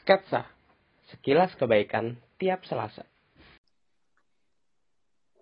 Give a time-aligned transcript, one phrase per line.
[0.00, 0.48] Sketsa,
[1.12, 3.04] sekilas kebaikan tiap Selasa.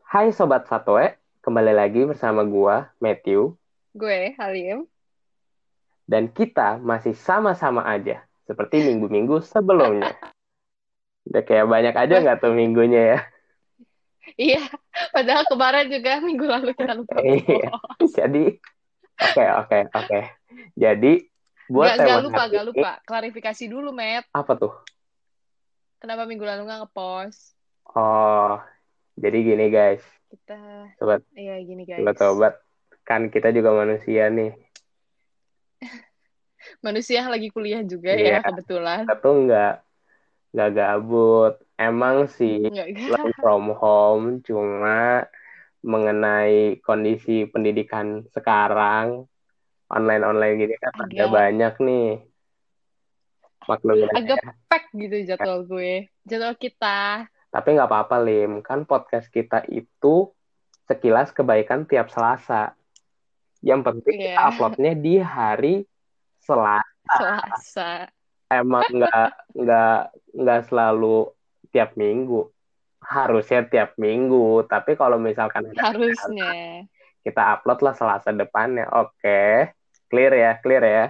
[0.02, 1.14] Hai Sobat Satoe,
[1.46, 3.54] kembali lagi bersama gua, Matthew,
[3.94, 4.90] Gue, Halim.
[6.10, 10.10] dan kita masih sama-sama aja, seperti minggu-minggu sebelumnya.
[11.30, 13.18] Udah kayak banyak aja nggak tuh minggunya ya?
[14.34, 14.66] Iya,
[15.14, 17.14] padahal kemarin juga minggu lalu kita lupa.
[17.22, 17.70] Iya.
[18.10, 18.58] Jadi,
[19.22, 20.20] oke, oke, oke.
[20.74, 21.27] Jadi,
[21.68, 22.90] buat Gak, gak lupa, gak lupa.
[23.04, 24.24] Klarifikasi dulu, Matt.
[24.32, 24.72] apa tuh?
[26.00, 27.54] Kenapa minggu lalu gak ngepost?
[27.92, 28.60] Oh,
[29.16, 30.60] jadi gini guys, Kita,
[31.00, 32.04] sobat, iya gini guys.
[32.20, 32.60] sobat,
[33.02, 34.52] kan kita juga manusia nih.
[36.84, 38.38] Manusia lagi kuliah juga Iya.
[38.38, 39.08] ya, kebetulan.
[39.08, 39.74] Kita tuh nggak
[40.52, 41.54] nggak gabut.
[41.78, 42.68] Emang sih
[43.08, 45.24] learn from home, cuma
[45.80, 49.30] mengenai kondisi pendidikan sekarang
[49.88, 52.10] online-online gini kan ada Agak- banyak nih.
[53.64, 54.16] Maklumin aja.
[54.16, 56.08] agak pack gitu jadwal gue.
[56.24, 57.28] Jadwal kita.
[57.48, 58.64] Tapi nggak apa-apa, Lim.
[58.64, 60.32] Kan podcast kita itu
[60.84, 62.72] sekilas kebaikan tiap Selasa.
[63.60, 64.46] Yang penting kita Iya.
[64.46, 65.74] uploadnya di hari
[66.38, 66.80] Selasa.
[67.10, 67.90] Selasa.
[68.48, 70.00] Emang nggak nggak
[70.34, 71.28] nggak selalu
[71.68, 72.48] tiap minggu.
[73.00, 74.64] Harusnya tiap minggu.
[74.64, 76.88] Tapi kalau misalkan ada Harusnya.
[77.20, 78.88] kita upload lah Selasa depannya.
[78.88, 79.68] Oke,
[80.08, 81.06] clear ya, clear ya.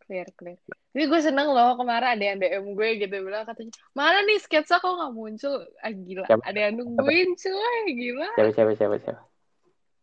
[0.00, 0.58] Clear, clear.
[0.92, 4.76] Tapi gue seneng loh kemarin ada yang DM gue gitu bilang katanya mana nih sketsa
[4.76, 6.44] kok nggak muncul ah gila Siapa?
[6.44, 9.22] ada yang nungguin cuy gila Siapa siapa siapa siapa.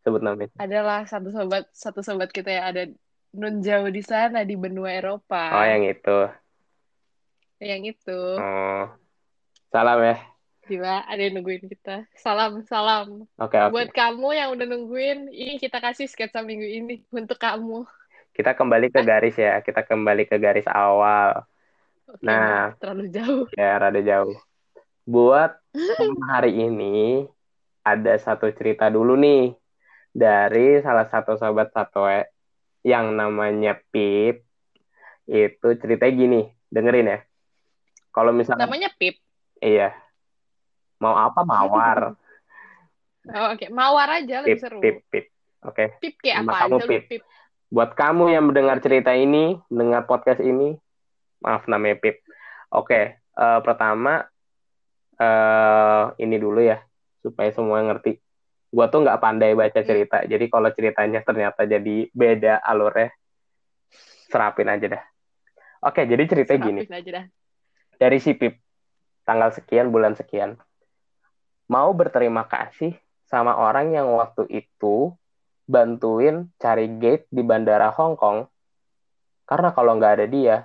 [0.01, 0.51] Sebut namanya.
[0.57, 2.83] adalah satu sobat satu sobat kita yang ada
[3.31, 6.17] nun jauh di sana di benua Eropa Oh, yang itu.
[7.61, 8.89] yang itu Oh.
[9.69, 10.17] Salam ya.
[10.61, 13.71] gila ada yang nungguin kita salam salam Oke, oke.
[13.71, 17.87] buat kamu yang udah nungguin ini kita kasih sketsa minggu ini untuk kamu
[18.31, 19.59] Kita kembali ke garis ya.
[19.59, 21.43] Kita kembali ke garis awal.
[22.11, 22.75] Oke, Nah.
[22.75, 24.35] terlalu jauh Ya, rada jauh.
[25.07, 25.59] Buat
[26.31, 27.23] hari ini
[27.81, 29.55] ada satu cerita dulu nih
[30.11, 32.27] dari salah satu sobat Satoe
[32.83, 34.43] yang namanya Pip.
[35.25, 37.19] Itu ceritanya gini, dengerin ya.
[38.11, 39.15] Kalau misalnya namanya Pip
[39.63, 39.95] iya.
[40.99, 41.99] Mau apa mawar?
[43.37, 45.25] oh, oke mawar aja lebih Pip, seru Pip, Pip.
[45.63, 45.85] Oke.
[46.03, 47.03] Pip kayak apa kamu Pip.
[47.07, 47.23] Pip
[47.71, 50.75] Buat kamu yang mendengar cerita ini, mendengar podcast ini,
[51.39, 52.19] maaf namanya Pip.
[52.69, 54.27] Oke, eh, pertama
[55.21, 56.81] eh ini dulu ya,
[57.21, 58.19] supaya semua ngerti.
[58.71, 59.87] Gua tuh nggak pandai baca Hmm.
[59.87, 63.11] cerita, jadi kalau ceritanya ternyata jadi beda alurnya,
[64.27, 65.03] serapin aja dah.
[65.87, 66.81] Oke, jadi ceritanya gini.
[66.83, 67.25] Serapin aja dah
[68.01, 68.57] Dari si Pip,
[69.23, 70.57] tanggal sekian, bulan sekian.
[71.69, 72.97] Mau berterima kasih
[73.29, 75.13] sama orang yang waktu itu
[75.67, 78.45] bantuin cari gate di bandara Hong Kong.
[79.45, 80.55] Karena kalau nggak ada dia,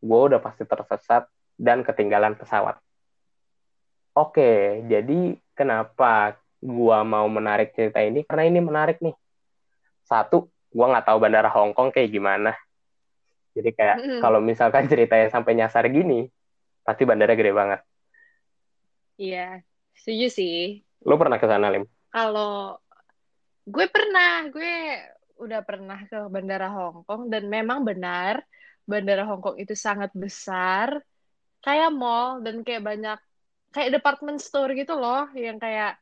[0.00, 2.80] gue udah pasti tersesat dan ketinggalan pesawat.
[4.14, 8.22] Oke, jadi kenapa gue mau menarik cerita ini?
[8.22, 9.14] Karena ini menarik nih.
[10.06, 12.54] Satu, gue nggak tahu bandara Hong Kong kayak gimana.
[13.54, 14.20] Jadi kayak Mm-mm.
[14.22, 16.30] kalau misalkan ceritanya sampai nyasar gini,
[16.86, 17.80] pasti bandara gede banget.
[19.18, 19.62] Iya,
[19.94, 20.82] setuju sih.
[21.06, 21.86] Lu pernah ke sana, Lim?
[22.10, 22.78] Kalau
[23.64, 24.72] gue pernah, gue
[25.40, 28.44] udah pernah ke Bandara Hong Kong dan memang benar
[28.84, 31.00] Bandara Hong Kong itu sangat besar,
[31.64, 33.18] kayak mall dan kayak banyak
[33.74, 35.96] kayak department store gitu loh, yang kayak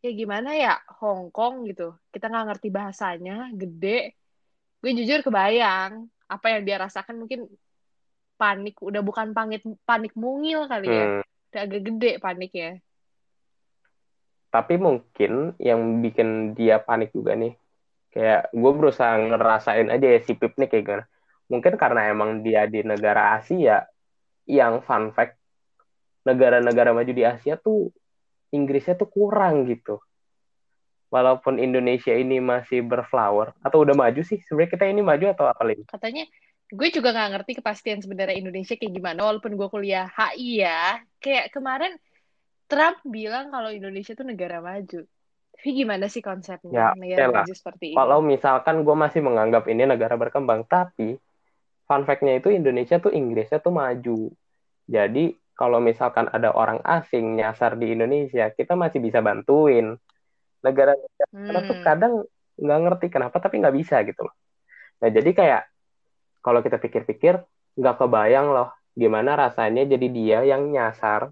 [0.00, 1.98] ya gimana ya Hong Kong gitu.
[2.14, 4.14] Kita nggak ngerti bahasanya, gede.
[4.80, 7.50] Gue jujur kebayang apa yang dia rasakan mungkin
[8.38, 12.78] panik, udah bukan panik panik mungil kali ya, Hmm, udah agak gede paniknya.
[14.50, 17.54] Tapi mungkin yang bikin dia panik juga nih,
[18.14, 21.04] kayak gue berusaha ngerasain aja ya si Pip nih kayak gimana.
[21.46, 23.86] Mungkin karena emang dia di negara Asia,
[24.48, 25.38] yang fun fact,
[26.26, 27.94] negara-negara maju di Asia tuh
[28.50, 29.98] Inggrisnya tuh kurang gitu.
[31.10, 35.62] Walaupun Indonesia ini masih berflower, atau udah maju sih, sebenarnya kita ini maju atau apa,
[35.62, 35.86] Lim?
[35.86, 36.26] katanya
[36.66, 41.54] gue juga nggak ngerti kepastian sebenarnya Indonesia kayak gimana walaupun gue kuliah HI ya kayak
[41.54, 41.94] kemarin
[42.70, 44.96] Trump bilang kalau Indonesia tuh negara maju
[45.56, 49.82] tapi gimana sih konsepnya Ya, negara maju seperti ini Kalau misalkan gue masih menganggap ini
[49.88, 51.16] negara berkembang, tapi
[51.88, 54.30] fun fact-nya itu Indonesia tuh Inggrisnya tuh maju.
[54.88, 55.20] Jadi
[55.58, 59.96] kalau misalkan ada orang asing nyasar di Indonesia, kita masih bisa bantuin.
[60.66, 61.84] Negara negara tuh Hmm.
[61.86, 62.12] kadang
[62.62, 64.34] nggak ngerti kenapa, tapi nggak bisa gitu loh.
[65.02, 65.62] Nah jadi kayak
[66.44, 67.34] kalau kita pikir-pikir,
[67.78, 71.30] nggak kebayang loh gimana rasanya jadi dia yang nyasar.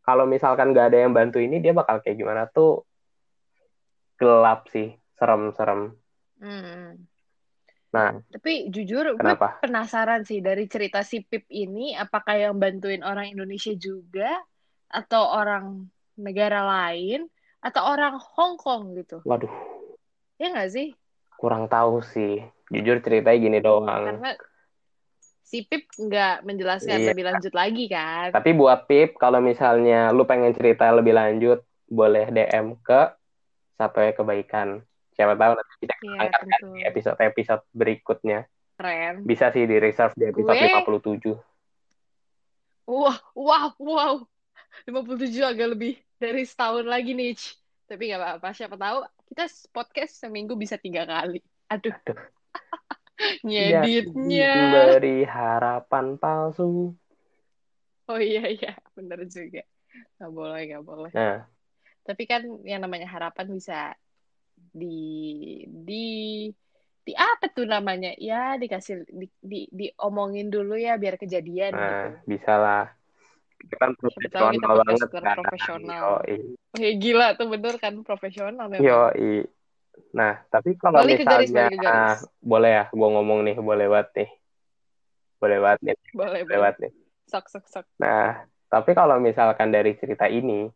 [0.00, 2.84] Kalau misalkan nggak ada yang bantu ini, dia bakal kayak gimana tuh
[4.16, 5.96] gelap sih, serem-serem.
[6.40, 7.04] Hmm.
[7.90, 9.58] Nah, Tapi jujur gue kenapa?
[9.58, 14.38] penasaran sih dari cerita si Pip ini, apakah yang bantuin orang Indonesia juga,
[14.86, 17.26] atau orang negara lain,
[17.58, 19.20] atau orang Hong Kong gitu.
[19.26, 19.50] Waduh,
[20.38, 20.88] Ya nggak sih?
[21.36, 22.44] kurang tahu sih.
[22.68, 24.20] Jujur ceritanya gini doang.
[24.20, 24.32] Karena
[25.50, 27.08] si Pip nggak menjelaskan Iya.
[27.10, 28.30] lebih lanjut lagi kan.
[28.30, 31.58] Tapi buat Pip, kalau misalnya lu pengen cerita lebih lanjut,
[31.90, 33.10] boleh DM ke
[33.74, 34.78] Sampai Kebaikan.
[35.10, 38.46] Siapa tahu nanti kita Iya, angkat kan di episode-episode berikutnya.
[38.78, 39.26] Keren.
[39.26, 41.34] Bisa sih di reserve di episode Gue- 57.
[42.86, 44.14] Wah, wow, wow.
[44.86, 47.34] 57 agak lebih dari setahun lagi nih.
[47.84, 48.48] Tapi nggak apa-apa.
[48.54, 48.98] Siapa tahu
[49.28, 49.44] kita
[49.74, 51.42] podcast seminggu bisa tiga kali.
[51.68, 51.90] Aduh.
[51.90, 52.18] Aduh.
[53.46, 54.52] Ngeditnya.
[54.96, 56.94] Beri harapan palsu.
[58.10, 58.74] Oh iya, iya.
[58.96, 59.62] Bener juga.
[60.18, 61.12] Nggak boleh, nggak boleh.
[61.14, 61.38] Nah,
[62.02, 63.94] Tapi kan yang namanya harapan bisa
[64.56, 66.06] di di
[67.00, 68.12] di apa tuh namanya?
[68.18, 71.80] Ya dikasih di, di diomongin dulu ya biar kejadian gitu.
[71.80, 72.84] nah bisa lah.
[73.60, 75.36] Kita kan kita profesional banget podcaster kan.
[75.36, 76.02] profesional.
[76.24, 76.36] Yoi.
[76.80, 78.86] Eh, gila tuh bener kan profesional memang.
[78.86, 79.59] Yoi.
[80.14, 81.94] Nah, tapi kalau Balik garis, misalnya, balik garis.
[81.94, 84.30] ah, boleh ya, gue ngomong nih, boleh banget nih.
[85.40, 86.58] Boleh banget nih, Boleh, boleh boleh.
[86.60, 86.92] banget nih.
[87.30, 87.86] Sok, sok, sok.
[87.96, 90.68] Nah, tapi kalau misalkan dari cerita ini,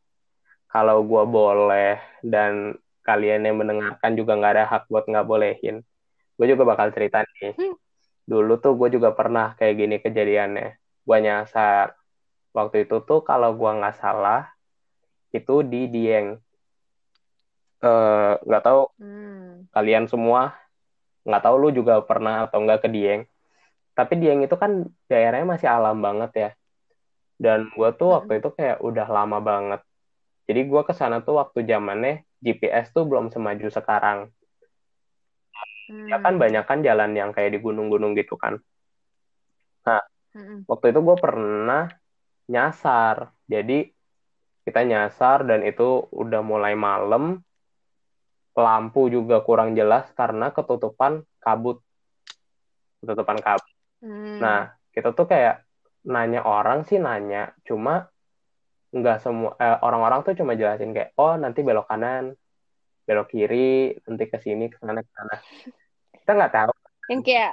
[0.70, 2.74] kalau gue boleh dan
[3.04, 5.84] kalian yang mendengarkan juga nggak ada hak buat nggak bolehin,
[6.34, 7.52] gue juga bakal cerita nih.
[7.54, 7.76] Hmm.
[8.24, 10.80] Dulu tuh gue juga pernah kayak gini kejadiannya.
[11.04, 11.92] Gue nyasar.
[12.56, 14.48] Waktu itu tuh kalau gue nggak salah,
[15.34, 16.40] itu di Dieng.
[17.84, 19.68] Eh, nggak tahu Hmm.
[19.74, 20.40] kalian semua,
[21.26, 23.22] nggak tahu lu juga pernah atau nggak ke Dieng.
[23.98, 24.72] Tapi Dieng itu kan
[25.10, 26.50] daerahnya masih alam banget ya.
[27.44, 28.14] Dan gue tuh Hmm.
[28.16, 29.80] waktu itu kayak udah lama banget.
[30.48, 32.12] Jadi gue ke sana tuh waktu zamannya
[32.44, 34.18] GPS tuh belum semaju sekarang.
[36.10, 36.40] Ya kan Hmm.
[36.42, 38.54] banyak kan jalan yang kayak di gunung-gunung gitu kan.
[40.34, 40.64] Hmm.
[40.70, 41.82] Waktu itu gue pernah
[42.52, 43.16] nyasar.
[43.48, 43.92] Jadi
[44.64, 47.40] kita nyasar dan itu udah mulai malam.
[48.54, 51.82] Lampu juga kurang jelas karena ketutupan kabut.
[53.02, 53.70] Ketutupan kabut.
[53.98, 54.38] Hmm.
[54.38, 54.60] Nah,
[54.94, 55.66] kita tuh kayak
[56.06, 58.06] nanya orang sih nanya, cuma
[58.94, 62.36] nggak semua eh, orang-orang tuh cuma jelasin kayak oh nanti belok kanan,
[63.02, 65.34] belok kiri, nanti ke sini ke sana ke sana.
[66.14, 66.72] Kita nggak tahu.
[67.10, 67.52] Yang kayak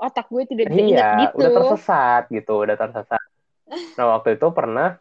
[0.00, 1.36] otak gue tidak Iya, gitu.
[1.38, 3.22] udah tersesat gitu, udah tersesat.
[4.00, 4.98] Nah, waktu itu pernah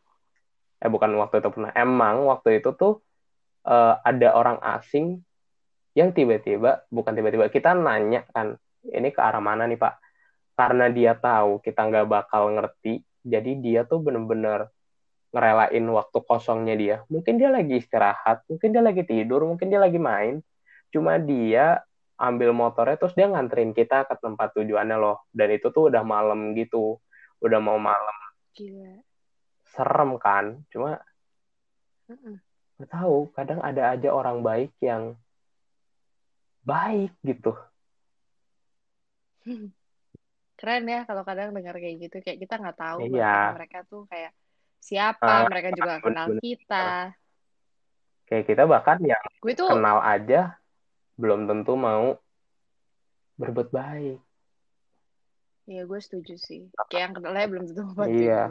[0.83, 2.99] eh bukan waktu itu pernah, emang waktu itu tuh
[3.67, 5.19] eh, ada orang asing
[5.93, 8.57] yang tiba-tiba bukan tiba-tiba kita nanya kan
[8.89, 9.93] ini ke arah mana nih Pak?
[10.53, 14.69] Karena dia tahu kita nggak bakal ngerti, jadi dia tuh bener-bener
[15.33, 16.97] ngerelain waktu kosongnya dia.
[17.09, 20.45] Mungkin dia lagi istirahat, mungkin dia lagi tidur, mungkin dia lagi main.
[20.93, 21.81] Cuma dia
[22.21, 25.25] ambil motornya terus dia nganterin kita ke tempat tujuannya loh.
[25.33, 27.01] Dan itu tuh udah malam gitu,
[27.41, 28.17] udah mau malam.
[28.53, 29.01] Gila.
[29.65, 30.61] Serem kan?
[30.69, 31.01] Cuma
[32.13, 32.37] Mm-mm.
[32.79, 35.13] Nggak tahu, kadang ada aja orang baik yang
[36.63, 37.53] baik gitu.
[40.55, 42.15] Keren ya kalau kadang dengar kayak gitu.
[42.23, 43.51] Kayak kita nggak tahu Iya.
[43.57, 44.31] mereka tuh kayak
[44.79, 46.43] siapa, Ah, mereka juga kenal bener-bener.
[46.43, 46.87] kita.
[48.23, 50.55] Kayak kita bahkan yang Gue tuh kenal aja
[51.19, 52.15] belum tentu mau
[53.35, 54.17] berbuat baik.
[55.63, 56.67] Iya, gue setuju sih.
[56.91, 58.41] Kayak yang kenalnya belum tentu membantu Iya.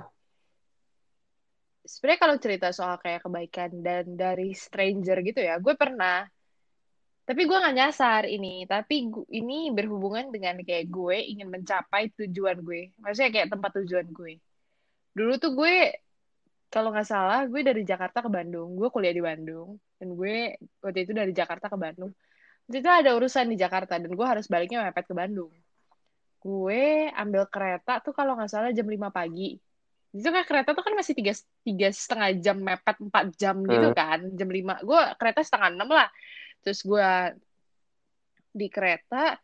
[1.82, 1.90] Gue.
[1.90, 6.26] Sebenarnya kalau cerita soal kayak kebaikan dan dari stranger gitu ya, gue pernah.
[7.26, 8.66] Tapi gue nggak nyasar ini.
[8.66, 12.80] Tapi gu- ini berhubungan dengan kayak gue ingin mencapai tujuan gue.
[13.02, 14.32] Maksudnya kayak tempat tujuan gue.
[15.16, 15.72] Dulu tuh gue,
[16.72, 18.68] kalau nggak salah, gue dari Jakarta ke Bandung.
[18.78, 19.76] Gue kuliah di Bandung.
[19.98, 22.10] Dan gue waktu itu dari Jakarta ke Bandung.
[22.66, 24.00] Waktu itu ada urusan di Jakarta.
[24.02, 25.52] Dan gue harus baliknya mepet ke Bandung
[26.42, 29.54] gue ambil kereta tuh kalau nggak salah jam 5 pagi.
[30.12, 31.32] Itu kan kereta tuh kan masih tiga,
[31.64, 33.96] tiga setengah jam mepet 4 jam gitu Hmm.
[33.96, 34.20] kan.
[34.36, 34.76] Jam 5.
[34.84, 36.08] Gue kereta setengah 6 lah.
[36.60, 37.08] Terus gue
[38.52, 39.40] di kereta,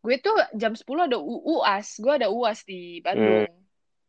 [0.00, 1.98] gue tuh jam 10 ada U- UAS.
[1.98, 3.50] Gue ada UAS di Bandung.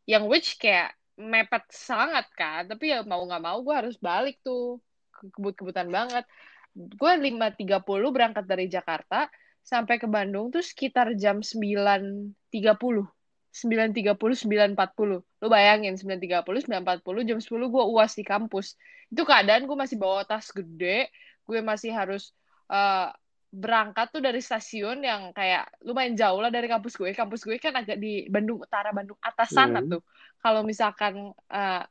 [0.05, 2.69] Yang which kayak mepet sangat kan.
[2.69, 4.77] Tapi ya mau nggak mau gue harus balik tuh.
[5.17, 6.25] Kebut-kebutan banget.
[6.71, 9.27] Gue 5.30 berangkat dari Jakarta
[9.61, 13.05] sampai ke Bandung tuh sekitar jam 9.30.
[13.51, 15.19] 9.30, 9.40.
[15.43, 18.79] Lu bayangin, 9.30, 9.40, jam 10 gue uas di kampus.
[19.11, 21.11] Itu keadaan gue masih bawa tas gede,
[21.47, 22.31] gue masih harus
[22.71, 23.09] eh,
[23.51, 27.11] berangkat tuh dari stasiun yang kayak lumayan jauh lah dari kampus gue.
[27.11, 29.91] Kampus gue kan agak di Bandung Utara, Bandung atas sana Hmm.
[29.91, 30.01] tuh.
[30.39, 31.83] Kalau misalkan eh,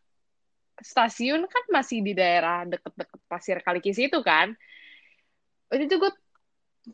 [0.80, 4.56] stasiun kan masih di daerah deket-deket Pasir Kalikis itu kan.
[5.70, 6.12] Itu gue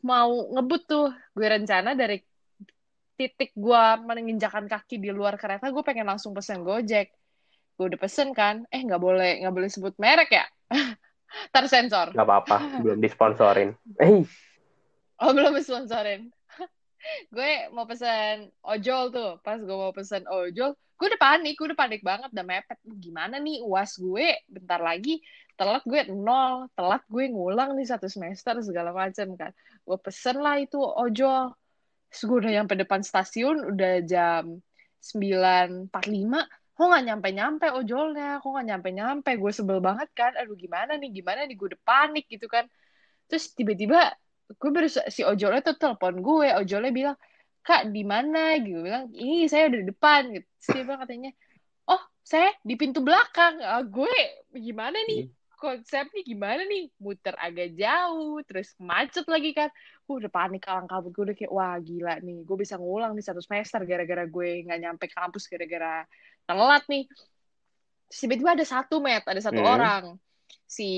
[0.02, 1.06] mau ngebut tuh
[1.36, 2.18] gue rencana dari
[3.16, 7.10] titik gue menginjakan kaki di luar kereta gue pengen langsung pesen gojek.
[7.76, 10.44] Gue udah pesen kan eh nggak boleh nggak boleh sebut merek ya?
[11.54, 12.12] Tersensor.
[12.12, 13.72] Nggak apa-apa belum disponsorin.
[13.96, 14.22] Eh
[15.24, 16.28] oh belum disponsorin.
[17.34, 21.78] Gue mau pesen ojol tuh pas gue mau pesen ojol gue udah panik gue udah
[21.78, 22.78] panik banget udah mepet.
[23.00, 24.36] Gimana nih uas gue?
[24.48, 25.20] Bentar lagi
[25.56, 29.52] telat gue nol telat gue ngulang nih satu semester segala macam kan.
[29.84, 31.52] Gue pesen lah itu ojol
[32.16, 34.64] Terus gue udah nyampe depan stasiun udah jam
[35.04, 35.92] 9.45
[36.76, 38.40] kok nggak nyampe-nyampe ojolnya?
[38.40, 39.30] Kok nggak nyampe-nyampe?
[39.36, 40.32] Gue sebel banget kan.
[40.36, 41.12] Aduh gimana nih?
[41.12, 41.56] Gimana nih?
[41.60, 42.64] Gue udah panik gitu kan.
[43.28, 44.16] Terus tiba-tiba
[44.48, 46.48] gue baru si ojolnya tuh telepon gue.
[46.56, 47.16] Ojolnya bilang
[47.60, 48.56] kak di mana?
[48.60, 48.80] Gitu.
[48.80, 50.20] Bilang ini saya udah di depan.
[50.36, 50.48] Gitu.
[50.56, 51.30] Terus dia bilang katanya
[51.92, 53.60] oh saya di pintu belakang.
[53.60, 54.16] Ah, gue
[54.56, 56.92] gimana nih konsepnya gimana nih?
[57.00, 59.72] Muter agak jauh terus macet lagi kan.
[60.04, 63.24] Gue udah panik kalang kabut gue udah kayak wah gila nih gue bisa ngulang nih
[63.24, 66.04] satu semester gara-gara gue nggak nyampe kampus gara-gara
[66.44, 67.04] telat nih.
[68.06, 69.72] Terus tiba-tiba ada satu met ada satu hmm.
[69.74, 70.04] orang.
[70.68, 70.90] Si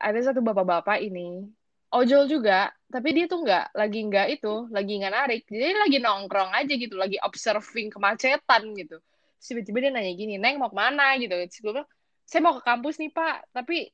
[0.00, 1.44] ada satu bapak-bapak ini
[1.88, 5.40] ojol juga tapi dia tuh nggak lagi nggak itu lagi nggak narik.
[5.44, 8.98] Jadi lagi nongkrong aja gitu lagi observing kemacetan gitu.
[9.38, 11.14] Tiba-tiba dia nanya gini neng mau ke mana?
[11.20, 11.30] gitu.
[11.30, 11.88] Terus gue bilang
[12.28, 13.48] saya mau ke kampus nih pak.
[13.56, 13.88] Tapi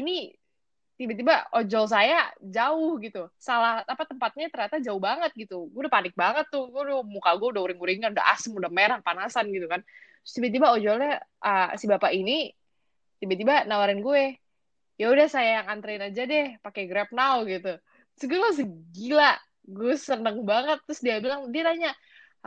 [0.00, 0.32] ini
[0.96, 3.28] tiba-tiba ojol saya jauh gitu.
[3.36, 5.68] Salah apa tempatnya ternyata jauh banget gitu.
[5.68, 6.72] Gue udah panik banget tuh.
[6.72, 9.84] Gue udah muka gue udah uring-uringan udah asem udah merah panasan gitu kan.
[10.24, 12.48] Tiba-tiba ojolnya uh, si bapak ini
[13.20, 14.40] tiba-tiba nawarin gue
[14.96, 17.76] ya udah saya yang anterin aja deh pakai Grab Now gitu.
[18.16, 19.36] Terus gue langsung gila.
[19.68, 20.80] Gue seneng banget.
[20.88, 21.92] Terus dia bilang dia nanya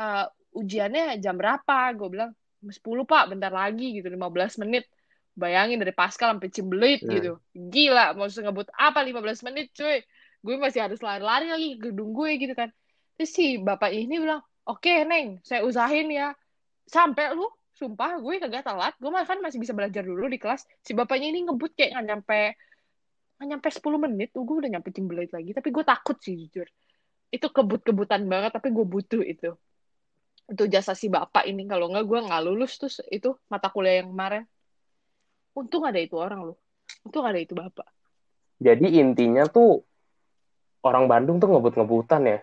[0.02, 0.26] uh,
[0.58, 1.94] ujiannya jam berapa?
[1.94, 2.32] Gue bilang
[2.66, 3.24] 10 pak.
[3.30, 4.10] Bentar lagi gitu.
[4.10, 4.90] 15 menit
[5.38, 7.14] bayangin dari Pascal sampai Cimbelit hmm.
[7.14, 7.34] gitu.
[7.54, 10.02] Gila mau ngebut apa 15 menit cuy.
[10.42, 12.74] Gue masih harus lari-lari lagi ke gedung gue gitu kan.
[13.16, 16.34] Terus si bapak ini bilang oke okay, neng saya usahain ya.
[16.90, 17.46] Sampai lu
[17.78, 18.98] sumpah gue kagak telat.
[18.98, 20.66] Gue malah kan masih bisa belajar dulu di kelas.
[20.82, 22.42] Si bapaknya ini ngebut kayak nggak nyampe
[23.38, 24.30] nggak nyampe 10 menit.
[24.34, 25.54] Gue udah nyampe Timberlake lagi.
[25.54, 26.66] Tapi gue takut sih jujur.
[27.30, 29.54] Itu kebut-kebutan banget tapi gue butuh itu.
[30.50, 31.70] Itu jasa si bapak ini.
[31.70, 34.50] Kalau nggak gue nggak lulus tuh itu mata kuliah yang kemarin
[35.58, 36.58] untung ada itu orang loh
[37.02, 37.90] untung ada itu bapak
[38.62, 39.82] jadi intinya tuh
[40.86, 42.40] orang Bandung tuh ngebut-ngebutan ya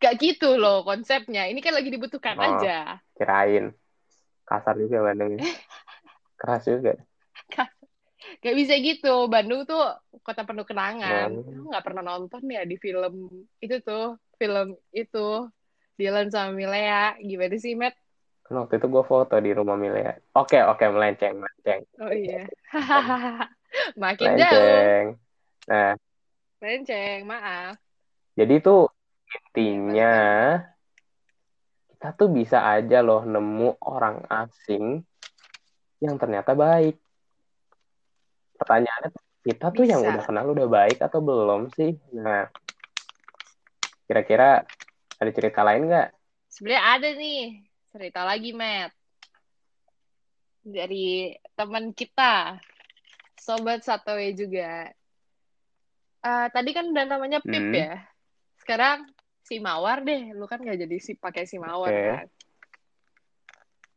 [0.00, 1.46] Gak gitu loh konsepnya.
[1.46, 2.98] Ini kan lagi dibutuhkan oh, aja.
[3.14, 3.76] Kirain.
[4.48, 5.36] Kasar juga Bandung.
[6.40, 6.96] Keras juga.
[8.40, 9.28] Gak bisa gitu.
[9.28, 9.78] Bandung tuh
[10.24, 11.28] kota penuh kenangan.
[11.30, 11.68] Hmm.
[11.68, 13.28] Gak pernah nonton ya di film
[13.60, 14.16] itu tuh.
[14.40, 15.46] Film itu.
[16.00, 17.20] Dylan sama Milea.
[17.20, 17.92] Gimana sih, Matt?
[18.50, 20.34] Kan waktu itu gue foto di rumah Milea.
[20.34, 20.82] Oke, oke.
[20.90, 21.86] Melenceng, melenceng.
[22.02, 22.50] Oh iya.
[24.02, 25.14] Makin melenceng.
[25.14, 25.70] jauh.
[25.70, 25.94] Nah.
[26.58, 27.78] Melenceng, maaf.
[28.34, 28.90] Jadi tuh
[29.30, 30.14] intinya
[31.94, 34.98] kita tuh bisa aja loh nemu orang asing
[36.02, 36.98] yang ternyata baik.
[38.58, 39.14] Pertanyaannya
[39.46, 39.94] kita tuh bisa.
[39.94, 41.94] yang udah kenal udah baik atau belum sih?
[42.18, 42.50] Nah,
[44.10, 44.66] kira-kira
[45.22, 46.08] ada cerita lain nggak?
[46.50, 48.94] Sebenarnya ada nih cerita lagi, Matt.
[50.60, 52.58] Dari teman kita,
[53.38, 54.90] sobat Satowe juga.
[56.20, 57.74] Uh, tadi kan udah namanya Pip hmm.
[57.74, 57.96] ya.
[58.60, 59.08] Sekarang
[59.50, 62.06] si mawar deh lu kan gak jadi si pakai si mawar okay.
[62.06, 62.28] kan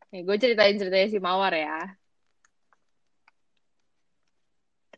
[0.09, 1.77] nih gue ceritain ceritanya si mawar ya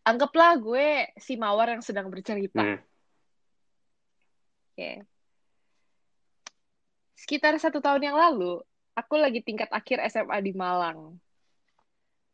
[0.08, 2.80] anggaplah gue si mawar yang sedang bercerita hmm.
[2.80, 2.88] oke
[4.80, 5.04] okay.
[7.20, 8.64] sekitar satu tahun yang lalu
[8.96, 11.20] aku lagi tingkat akhir SMA di Malang.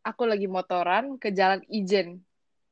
[0.06, 2.22] Aku lagi motoran ke jalan Ijen.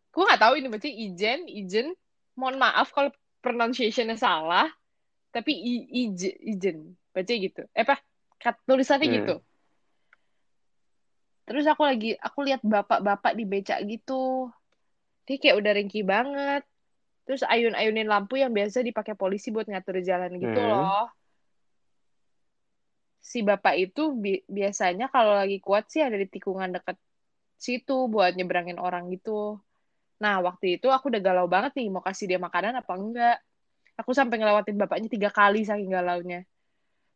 [0.10, 1.94] Gue nggak tahu ini berarti Ijen Ijen.
[2.38, 3.12] Mohon maaf kalau
[3.44, 4.70] pronunciationnya salah
[5.30, 5.54] tapi
[6.42, 6.96] ijen.
[7.14, 7.62] Baca gitu.
[7.76, 8.00] Eh apa?
[8.66, 9.16] Tulisannya hmm.
[9.20, 9.36] gitu.
[11.50, 14.50] Terus aku lagi aku lihat bapak-bapak di becak gitu.
[15.28, 16.64] Dia kayak udah ringkih banget.
[17.28, 20.70] Terus ayun-ayunin lampu yang biasa dipakai polisi buat ngatur jalan gitu hmm.
[20.72, 21.12] loh
[23.20, 26.98] si bapak itu bi biasanya kalau lagi kuat sih ada di tikungan dekat
[27.60, 29.60] situ buat nyebrangin orang gitu
[30.20, 33.38] nah waktu itu aku udah galau banget nih mau kasih dia makanan apa enggak
[34.00, 36.48] Aku sampai ngelewatin bapaknya tiga kali saking galaunya.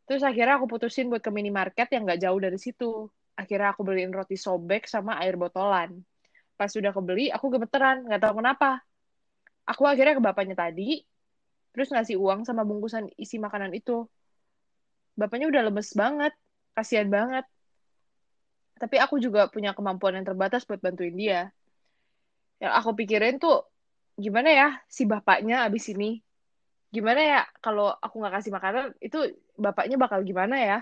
[0.04, 3.08] Terus akhirnya aku putusin buat ke minimarket yang gak jauh dari situ.
[3.40, 6.04] Akhirnya aku beliin roti sobek sama air botolan.
[6.60, 8.84] Pas sudah kebeli, aku gemeteran, gak tahu kenapa.
[9.64, 11.00] Aku akhirnya ke bapaknya tadi,
[11.72, 14.04] terus ngasih uang sama bungkusan isi makanan itu.
[15.14, 16.34] Bapaknya udah lemes banget,
[16.74, 17.46] kasihan banget.
[18.82, 21.54] Tapi aku juga punya kemampuan yang terbatas buat bantuin dia.
[22.58, 23.62] Yang aku pikirin tuh,
[24.18, 26.18] gimana ya si bapaknya abis ini?
[26.90, 29.18] Gimana ya kalau aku nggak kasih makanan itu
[29.54, 30.78] bapaknya bakal gimana ya?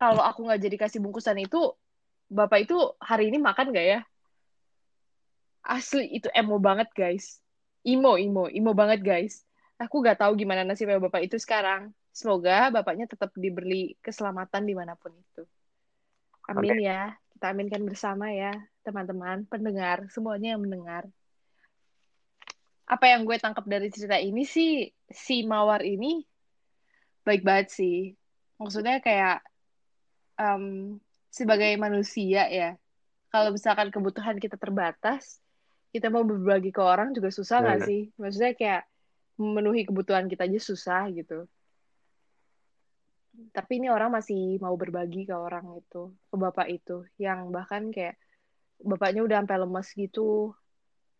[0.00, 1.76] Kalau aku nggak jadi kasih bungkusan itu
[2.28, 4.00] bapak itu hari ini makan gak ya?
[5.64, 7.40] Asli itu emo banget guys.
[7.84, 9.47] Emo emo emo banget guys
[9.78, 11.94] aku nggak tahu gimana nasibnya bapak itu sekarang.
[12.10, 15.46] Semoga bapaknya tetap diberi keselamatan di mana pun itu.
[16.50, 16.82] Amin Oke.
[16.82, 17.14] ya.
[17.32, 18.50] Kita aminkan bersama ya
[18.82, 21.06] teman-teman pendengar semuanya yang mendengar.
[22.88, 26.26] Apa yang gue tangkap dari cerita ini sih si Mawar ini
[27.22, 28.18] baik banget sih.
[28.58, 29.44] Maksudnya kayak
[30.40, 30.96] em,
[31.30, 32.74] sebagai manusia ya
[33.28, 35.38] kalau misalkan kebutuhan kita terbatas
[35.92, 37.88] kita mau berbagi ke orang juga susah nggak Hmm.
[37.88, 38.00] sih?
[38.18, 38.82] Maksudnya kayak
[39.38, 41.46] memenuhi kebutuhan kita aja susah gitu.
[43.54, 48.18] Tapi ini orang masih mau berbagi ke orang itu ke bapak itu yang bahkan kayak
[48.82, 50.52] bapaknya udah sampai lemes gitu.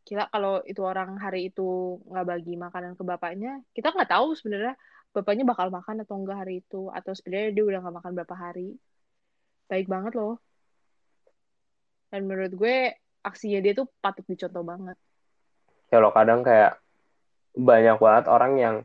[0.02, 4.74] Kira kalau itu orang hari itu nggak bagi makanan ke bapaknya kita nggak tahu sebenarnya
[5.14, 8.68] bapaknya bakal makan atau enggak hari itu atau sebenarnya dia udah nggak makan berapa hari.
[9.70, 10.42] Baik banget loh.
[12.10, 14.96] Dan menurut gue aksinya dia tuh patut dicontoh banget.
[15.92, 16.80] Ya lo kadang kayak
[17.58, 18.76] banyak banget orang yang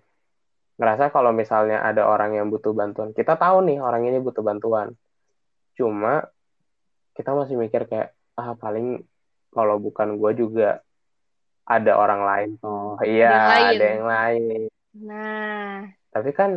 [0.81, 3.13] ngerasa kalau misalnya ada orang yang butuh bantuan.
[3.13, 4.97] Kita tahu nih orang ini butuh bantuan.
[5.77, 6.25] Cuma
[7.13, 9.05] kita masih mikir kayak ah paling
[9.53, 10.81] kalau bukan gue juga
[11.63, 12.49] ada orang lain.
[12.57, 13.69] Tuh iya Ada yang lain.
[13.69, 14.61] ada yang lain.
[14.93, 15.77] Nah.
[16.09, 16.51] Tapi kan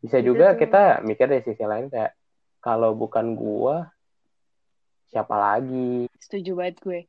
[0.00, 0.58] bisa Itu juga tuh.
[0.62, 2.14] kita mikir dari sisi lain kayak
[2.62, 3.90] kalau bukan gua
[5.10, 6.06] siapa lagi?
[6.22, 7.00] Setuju banget gue.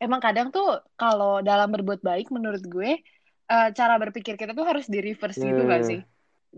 [0.00, 3.02] Emang kadang tuh kalau dalam berbuat baik menurut gue
[3.52, 5.72] eh, cara berpikir kita tuh harus di reverse gitu Hmm.
[5.72, 6.00] gak sih?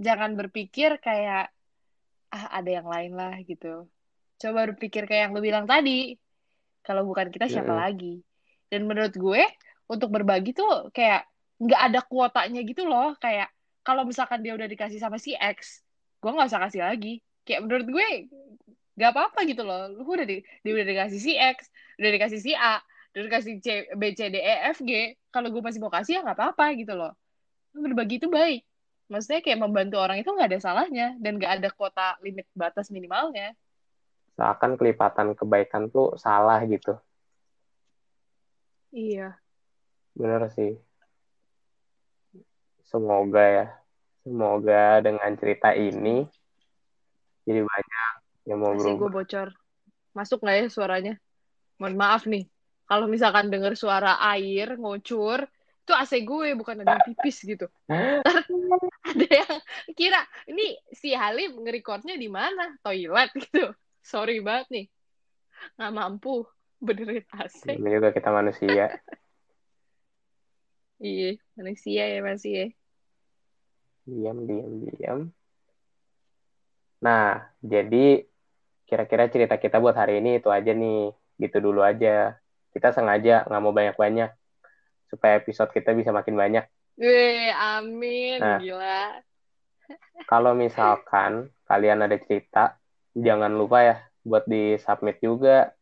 [0.06, 1.50] Jangan berpikir kayak
[2.35, 3.66] ah ada yang lain lah gitu.
[4.42, 6.16] Coba berpikir kayak yang lu bilang tadi.
[6.87, 7.82] Kalau bukan kita siapa Mm-mm.
[7.82, 8.23] lagi?
[8.70, 9.42] Dan menurut gue
[9.92, 11.26] untuk berbagi tuh kayak
[11.62, 13.14] nggak ada kuotanya gitu loh.
[13.23, 13.49] Kayak
[13.87, 15.85] kalau misalkan dia udah dikasih sama si X
[16.20, 17.20] gue nggak usah kasih lagi.
[17.46, 18.07] Kayak menurut gue
[18.96, 19.88] nggak apa-apa gitu loh.
[19.96, 21.59] Lu udah di, dia udah dikasih si X
[22.00, 23.68] udah dikasih si A udah dikasih C,
[23.99, 25.18] B, C, D, E, F, G.
[25.35, 27.12] Kalau gue masih mau kasih ya nggak apa-apa gitu loh.
[27.75, 28.62] Berbagi itu baik.
[29.11, 33.59] Maksudnya kayak membantu orang itu nggak ada salahnya dan nggak ada kuota limit batas minimalnya.
[34.38, 36.94] Seakan kelipatan kebaikan tuh salah gitu.
[38.94, 39.35] Iya.
[40.14, 40.79] Bener sih.
[42.87, 43.66] Semoga ya.
[44.23, 46.27] Semoga dengan cerita ini
[47.49, 48.12] jadi banyak
[48.46, 49.11] yang mau Masih gue berubah.
[49.11, 49.49] bocor.
[50.14, 51.14] Masuk nggak ya suaranya?
[51.83, 52.46] Mohon maaf nih.
[52.90, 55.46] Kalau misalkan denger suara air ngucur,
[55.87, 57.70] itu AC gue bukan ada yang pipis gitu.
[59.11, 59.57] Ada yang
[59.94, 62.74] kira ini si Halim ngerekornya di mana?
[62.83, 63.70] Toilet gitu.
[64.03, 64.87] Sorry banget nih.
[65.79, 66.42] Nggak mampu
[66.83, 67.79] benerin AC.
[67.79, 68.90] ini juga kita manusia
[71.00, 72.66] Iya, manusia ya masih ya.
[74.11, 75.20] diam diam diam
[77.00, 77.96] nah jadi
[78.88, 82.39] kira-kira cerita kita buat hari ini itu aja nih gitu dulu aja
[82.70, 84.30] kita sengaja nggak mau banyak-banyak
[85.11, 86.64] supaya episode kita bisa makin banyak
[87.00, 88.38] Weh, amin.
[88.38, 88.59] Nah.
[88.61, 89.24] Gila.
[90.28, 92.78] kalau misalkan kalian ada cerita
[93.12, 95.72] jangan lupa ya buat di submit juga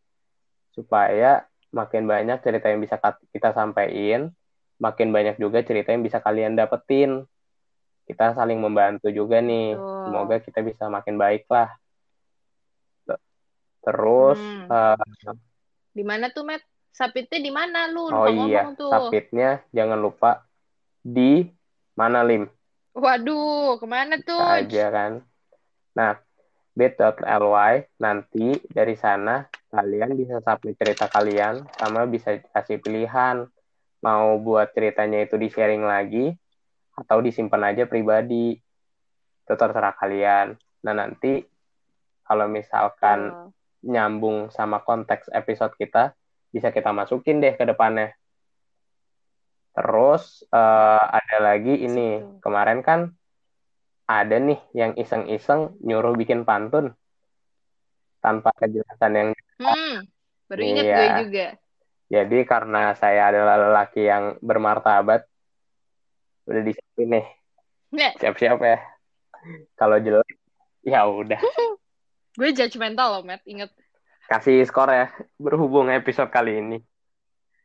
[0.72, 2.96] supaya makin banyak cerita yang bisa
[3.28, 4.32] kita sampaikan
[4.78, 7.26] makin banyak juga cerita yang bisa kalian dapetin
[8.08, 10.00] kita saling membantu juga nih Betul.
[10.08, 11.68] semoga kita bisa makin baik lah
[13.82, 14.68] terus Hmm.
[14.68, 15.36] eh,
[15.92, 16.62] Di mana tuh, Matt?
[16.90, 18.10] Sapitnya di mana lu?
[18.10, 18.90] oh Lupa iya ngomong tuh.
[18.90, 20.30] submitnya jangan lupa
[21.00, 21.46] di
[21.94, 22.46] mana lim
[22.92, 24.38] Waduh, ke mana tuh?
[24.42, 25.12] aja kan
[25.94, 26.18] nah
[26.74, 33.46] bit.ly nanti dari sana kalian bisa submit cerita kalian sama bisa kasih pilihan
[33.98, 36.30] mau buat ceritanya itu di sharing lagi
[36.94, 38.54] atau disimpan aja pribadi
[39.42, 41.42] itu terserah kalian nah nanti
[42.22, 46.14] kalau misalkan Oh, nyambung sama konteks episode kita
[46.48, 48.12] bisa kita masukin deh ke depannya
[49.72, 52.40] terus eh, ada lagi ini Situ.
[52.42, 53.00] kemarin kan
[54.04, 56.96] ada nih yang iseng-iseng nyuruh bikin pantun
[58.18, 60.06] tanpa kejelasan yang Hmm,
[60.46, 60.96] baru ingat Iya.
[60.96, 61.46] gue juga.
[62.08, 65.26] jadi karena saya adalah lelaki yang bermartabat
[66.46, 67.26] udah disiapin nih
[68.16, 68.78] siap-siap ya
[69.74, 70.30] kalau jelek
[70.80, 71.38] ya udah
[72.38, 73.42] gue judgmental loh, Matt.
[73.44, 73.74] Ingat.
[74.28, 75.08] Kasih skor ya
[75.40, 76.78] berhubung episode kali ini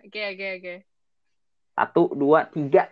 [0.03, 0.75] Oke, oke, oke.
[1.75, 2.91] satu dua tiga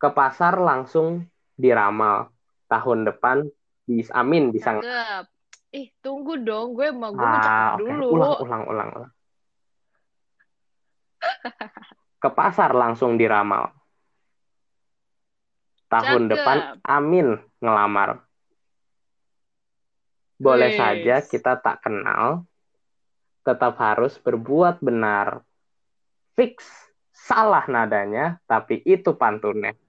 [0.00, 2.32] ke pasar langsung diramal
[2.66, 3.44] tahun depan
[3.84, 4.80] bis amin bisa?
[4.80, 5.24] Cakep.
[5.72, 6.76] Ih, tunggu dong.
[6.76, 8.08] Gue mau gue ah oke dulu.
[8.16, 9.10] ulang ulang ulang ulang
[12.22, 13.72] Ke pasar langsung diramal.
[15.92, 16.32] Tahun Cakep.
[16.32, 18.24] depan Amin ngelamar.
[20.42, 22.42] Boleh saja kita tak kenal,
[23.46, 25.46] tetap harus berbuat benar.
[26.34, 26.66] Fix
[27.14, 29.78] salah nadanya, tapi itu pantunnya.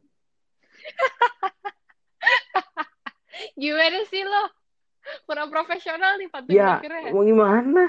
[3.62, 4.44] Gimana sih lo?
[5.26, 7.12] Kurang profesional nih pantun Ya, terakhirnya.
[7.12, 7.86] mau gimana?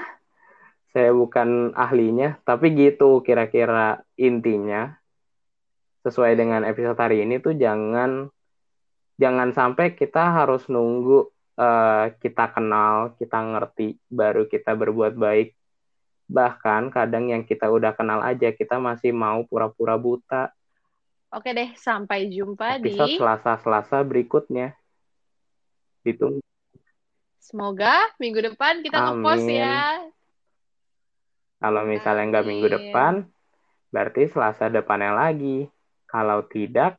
[0.91, 4.95] Saya bukan ahlinya, tapi gitu kira-kira intinya.
[6.03, 8.29] Sesuai dengan episode hari ini tuh jangan
[9.15, 15.55] jangan sampai kita harus nunggu eh, kita kenal, kita ngerti, baru kita berbuat baik.
[16.25, 20.51] Bahkan kadang yang kita udah kenal aja kita masih mau pura-pura buta.
[21.35, 24.71] Oke deh, sampai jumpa di Episode Selasa-Selasa berikutnya.
[26.05, 26.39] Ditunggu.
[27.45, 30.01] semoga minggu depan kita ngepost ya.
[31.61, 33.13] Kalau misalnya nggak minggu depan,
[33.93, 35.69] berarti Selasa depannya lagi.
[36.05, 36.97] Kalau tidak,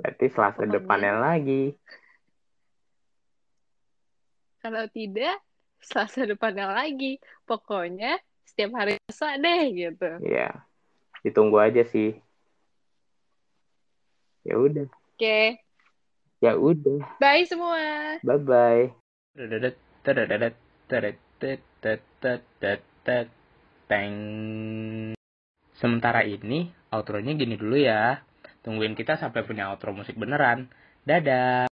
[0.00, 1.72] berarti Selasa depannya lagi.
[4.66, 5.38] Kalau tidak,
[5.78, 7.22] Selasa depannya lagi.
[7.46, 10.10] Pokoknya setiap hari Selasa deh gitu.
[10.26, 10.66] Ya,
[11.22, 12.18] ditunggu aja sih.
[14.42, 15.62] Ya udah, Oke,
[16.42, 16.98] ya udah.
[17.22, 18.18] bye semua.
[18.26, 18.84] Bye bye.
[25.78, 28.18] Sementara ini, outro-nya gini dulu ya.
[28.66, 30.66] Tungguin kita sampai punya outro musik beneran.
[31.06, 31.70] Dadah.